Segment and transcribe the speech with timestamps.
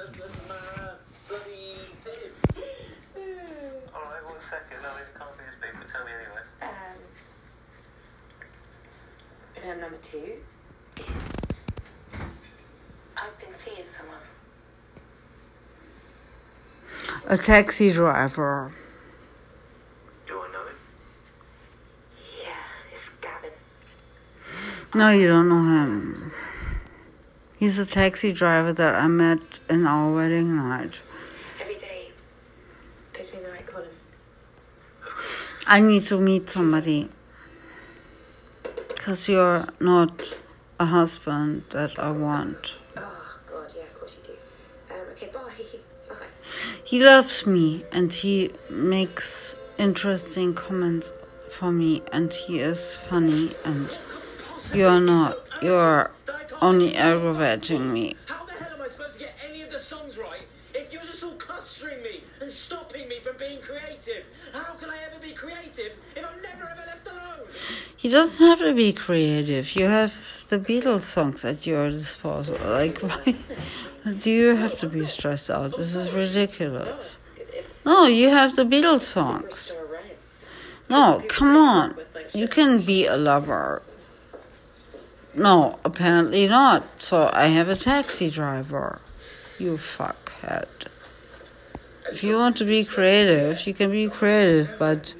[0.00, 0.16] Alright,
[4.24, 4.78] one second.
[4.78, 6.40] I mean, it can't be as big, but tell me anyway.
[6.62, 6.98] Um,
[9.62, 10.38] and number two
[10.96, 11.04] is
[13.14, 14.24] I've been seeing someone.
[17.26, 18.72] A taxi driver.
[20.26, 20.76] Do I know him?
[22.42, 23.50] Yeah, it's Gavin.
[24.94, 26.32] No, you don't know him.
[27.60, 29.38] He's a taxi driver that I met
[29.68, 31.02] in our wedding night.
[31.60, 32.10] Every day
[33.12, 33.88] puts me in the right column.
[35.66, 37.10] I need to meet somebody.
[38.88, 40.38] Because you're not
[40.78, 42.76] a husband that I want.
[42.96, 44.94] Oh, God, yeah, of course you do.
[44.94, 45.40] Um, okay, bye.
[46.08, 46.26] Bye.
[46.82, 51.12] He loves me and he makes interesting comments
[51.50, 53.90] for me and he is funny and
[54.72, 55.36] you're not.
[55.60, 56.10] You're
[56.60, 58.16] only aggravating me.
[58.26, 61.02] How the hell am I supposed to get any of the songs right if you're
[61.02, 64.24] just all clustering me and stopping me from being creative?
[64.52, 67.46] How can I ever be creative if I'm never ever left alone?
[67.96, 69.74] He doesn't have to be creative.
[69.74, 70.14] You have
[70.48, 72.58] the Beatles songs at your disposal.
[72.64, 73.36] Like, why
[74.04, 75.76] do you have to be stressed out?
[75.76, 77.28] This is ridiculous.
[77.84, 79.72] No, you have the Beatles songs.
[80.88, 81.96] No, come on.
[82.34, 83.82] You can be a lover.
[85.34, 87.02] No, apparently not.
[87.02, 89.00] So I have a taxi driver.
[89.58, 90.68] You fuckhead.
[92.12, 95.14] If you want to be creative, you can be creative, but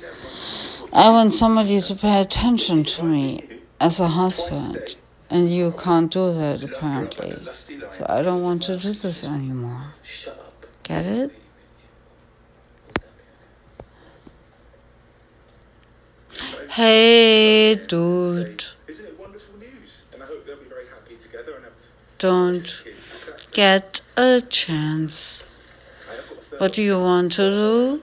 [0.92, 4.96] I want somebody to pay attention to me as a husband.
[5.32, 7.36] And you can't do that, apparently.
[7.90, 9.94] So I don't want to do this anymore.
[10.82, 11.30] Get it?
[16.70, 18.64] Hey, dude.
[18.88, 20.02] Isn't it wonderful news?
[20.12, 21.72] And I hope they'll be very happy together and have
[22.20, 22.84] Don't
[23.50, 25.42] get a chance.
[26.58, 28.02] What do you want to do?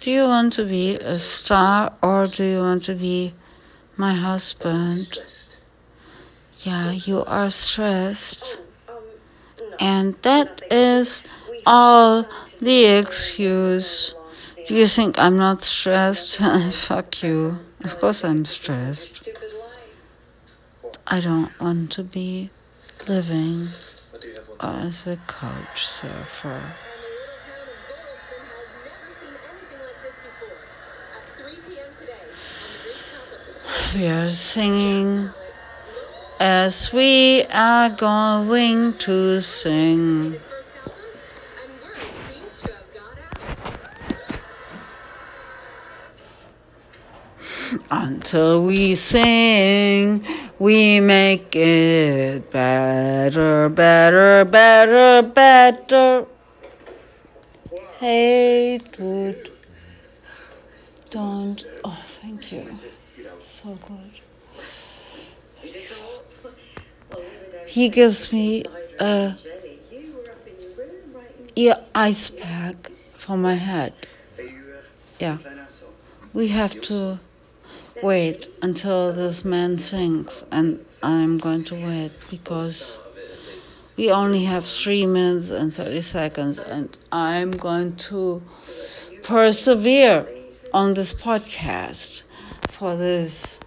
[0.00, 3.34] Do you want to be a star or do you want to be
[3.96, 5.20] my husband?
[6.64, 8.60] Yeah, you are stressed.
[9.78, 11.22] And that is
[11.64, 12.26] all
[12.60, 14.16] the excuse.
[14.66, 16.38] Do you think I'm not stressed?
[16.72, 17.60] Fuck you.
[17.84, 19.28] Of course I'm stressed.
[21.06, 22.50] I don't want to be
[23.08, 23.68] living
[24.14, 24.58] I do have one.
[24.86, 26.48] as a couch surfer.
[26.48, 30.58] And the little town of Gorleston has never seen anything like this before.
[31.16, 31.90] At 3 p.m.
[31.98, 32.28] today, on
[32.72, 33.40] the rooftop of
[33.92, 35.30] the We are singing
[36.40, 40.32] as we are going to sing.
[40.32, 40.92] first album,
[41.62, 43.16] and word seems to have got
[47.90, 48.08] out.
[48.08, 50.24] Until we sing,
[50.62, 56.24] we make it better, better, better, better.
[57.98, 59.50] Hey, dude.
[61.10, 61.66] Don't.
[61.82, 62.76] Oh, thank you.
[63.42, 64.12] So good.
[67.66, 68.62] He gives me
[69.00, 69.34] a
[71.56, 73.94] ear ice pack for my head.
[75.18, 75.38] Yeah.
[76.32, 77.18] We have to
[78.02, 83.00] wait until this man sinks, and I'm going to wait because
[83.96, 88.42] we only have three minutes and 30 seconds, and I'm going to
[89.22, 90.28] persevere
[90.72, 92.22] on this podcast
[92.68, 93.60] for this,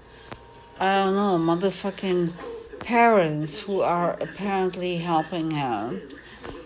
[0.80, 6.02] I don't know, motherfucking parents who are apparently helping him,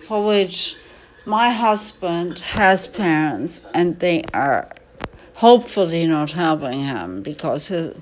[0.08, 0.78] for which
[1.26, 4.72] my husband has parents, and they are
[5.40, 7.96] hopefully not helping him because his,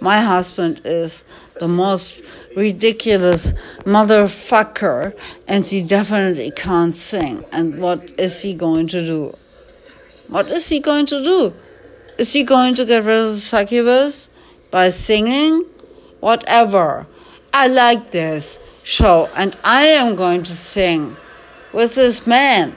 [0.00, 1.24] my husband is
[1.58, 2.20] the most
[2.54, 3.54] ridiculous
[3.84, 5.16] motherfucker
[5.48, 7.42] and he definitely can't sing.
[7.50, 9.34] And what is he going to do?
[10.28, 11.54] What is he going to do?
[12.18, 14.28] Is he going to get rid of the succubus
[14.70, 15.64] by singing?
[16.20, 17.06] Whatever.
[17.54, 21.16] I like this show and I am going to sing
[21.72, 22.76] with this man.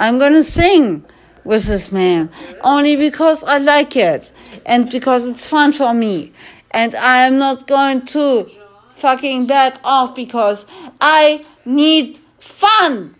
[0.00, 1.04] I'm going to sing
[1.44, 2.30] with this man
[2.62, 4.32] only because I like it
[4.66, 6.32] and because it's fun for me.
[6.70, 8.50] And I am not going to
[8.94, 10.66] fucking back off because
[11.00, 13.16] I need fun.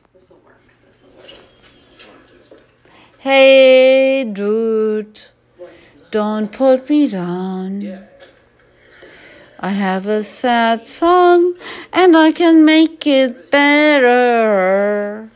[3.18, 5.20] Hey, dude,
[6.10, 8.06] don't put me down.
[9.58, 11.54] I have a sad song
[11.92, 15.30] and I can make it better.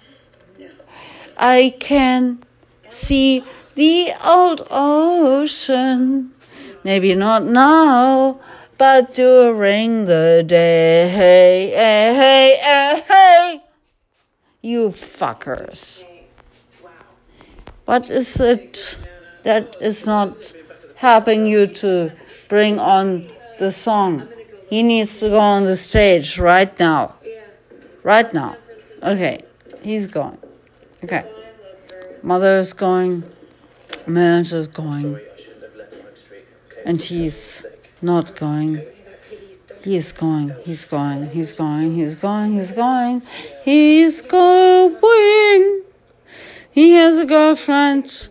[1.37, 2.43] I can
[2.89, 3.45] see
[3.75, 6.33] the old ocean.
[6.85, 8.41] Maybe not now,
[8.77, 11.09] but during the day.
[11.09, 13.65] Hey, hey, hey, hey.
[14.61, 16.05] You fuckers.
[17.85, 18.99] What is it
[19.43, 20.55] that is not
[20.97, 22.13] helping you to
[22.49, 23.29] bring on
[23.59, 24.29] the song?
[24.71, 27.15] He needs to go on the stage right now.
[28.03, 28.57] Right now.
[29.03, 29.41] Okay,
[29.83, 30.39] he's going.
[31.03, 31.25] Okay.
[32.25, 33.23] Mother is going.
[34.07, 35.21] Manager is going.
[36.87, 37.67] And he's
[38.01, 38.81] not going.
[39.83, 43.21] He is going, he's going, he's going, he's going, he's going,
[43.63, 45.83] he's going.
[46.71, 48.29] He has a girlfriend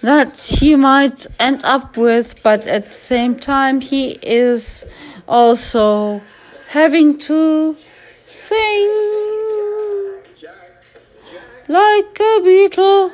[0.00, 4.86] that he might end up with, but at the same time, he is
[5.28, 6.22] also
[6.68, 7.76] having to
[8.26, 8.88] sing
[11.68, 13.12] like a Beatle.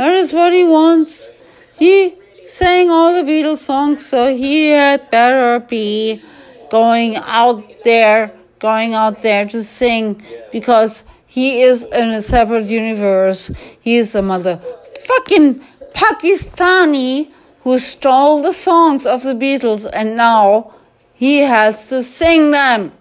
[0.00, 1.30] That is what he wants.
[1.78, 2.16] He
[2.46, 6.22] sang all the Beatles songs, so he had better be
[6.70, 13.50] going out there, going out there to sing because he is in a separate universe.
[13.78, 15.62] He is a motherfucking
[15.92, 17.30] Pakistani
[17.64, 20.72] who stole the songs of the Beatles and now
[21.12, 22.92] he has to sing them.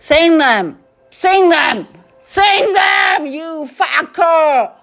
[0.00, 0.80] Sing them.
[1.10, 1.86] Sing them.
[2.24, 4.77] Sing them, you fucker.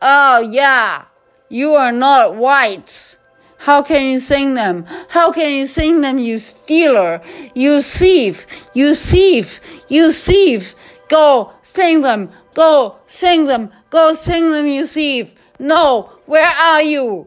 [0.00, 1.04] Oh, yeah.
[1.48, 3.16] You are not white.
[3.58, 4.86] How can you sing them?
[5.08, 7.20] How can you sing them, you stealer?
[7.54, 8.46] You thief!
[8.72, 9.60] You thief!
[9.88, 10.76] You thief!
[11.08, 12.30] Go, sing them!
[12.54, 13.72] Go, sing them!
[13.90, 15.34] Go, sing them, you thief!
[15.58, 16.12] No!
[16.26, 17.26] Where are you?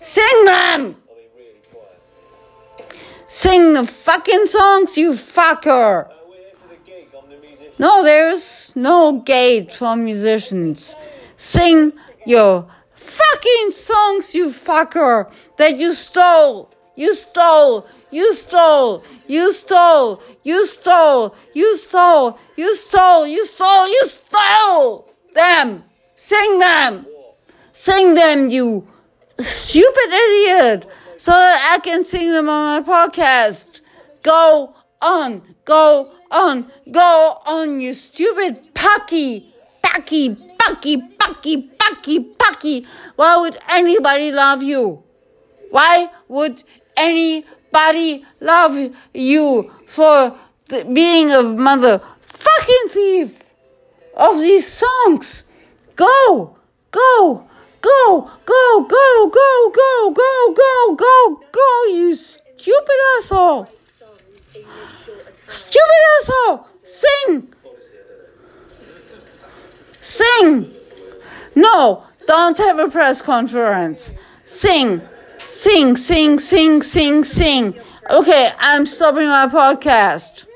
[0.00, 0.96] Sing them!
[3.26, 6.10] Sing the fucking songs, you fucker!
[7.78, 8.42] No, there's
[8.82, 10.94] no gate for musicians.
[11.36, 11.92] Sing
[12.26, 16.70] your fucking songs, you fucker, that you stole.
[16.96, 17.86] You stole.
[18.10, 19.04] You stole.
[19.26, 20.22] You stole.
[20.42, 21.34] You stole.
[21.52, 22.38] You stole.
[22.56, 23.26] You stole.
[23.26, 23.88] You stole.
[23.88, 25.84] You stole them.
[26.16, 27.06] Sing them.
[27.72, 28.88] Sing them, you
[29.38, 33.82] stupid idiot, so that I can sing them on my podcast.
[34.24, 35.42] Go on.
[35.64, 36.72] Go on.
[36.90, 39.44] Go on, you stupid pucky.
[39.82, 40.36] Pucky.
[40.58, 40.96] Pucky.
[41.18, 41.70] Pucky.
[41.78, 42.20] Pucky.
[42.38, 42.86] Pucky.
[43.16, 45.02] Why would anybody love you?
[45.70, 46.62] Why would
[46.96, 50.34] anybody love you for
[50.92, 53.38] being a mother fucking thief
[54.16, 55.44] of these songs?
[55.96, 56.56] Go,
[56.90, 57.44] go,
[57.80, 63.68] go, go, go, go, go, go, go, go, go, you stupid asshole.
[65.48, 66.66] Stupid asshole.
[66.84, 67.54] Sing.
[70.08, 70.74] Sing.
[71.54, 74.10] No, don't have a press conference.
[74.46, 75.02] Sing.
[75.36, 77.78] Sing, sing, sing, sing, sing.
[78.08, 80.46] Okay, I'm stopping my podcast.